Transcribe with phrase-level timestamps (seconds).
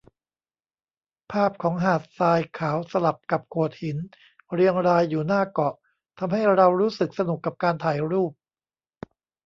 [1.31, 3.97] ภาพของหาดทรายขาวสลับกับโขดหิน
[4.53, 5.73] เรียงรายอยู่หน้าเกาะ
[6.19, 8.31] ทำให้เรารู้สึกสนุกกับการถ่ายรูป